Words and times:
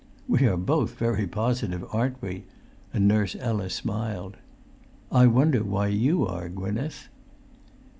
We 0.27 0.47
are 0.47 0.57
both 0.57 0.97
very 0.97 1.27
positive, 1.27 1.85
aren't 1.93 2.23
we?" 2.23 2.45
and 2.91 3.07
Nurse 3.07 3.35
Ella 3.39 3.69
smiled. 3.69 4.37
"I 5.11 5.27
wonder 5.27 5.63
why 5.63 5.89
you 5.89 6.25
are, 6.25 6.49
Gwynneth?" 6.49 7.09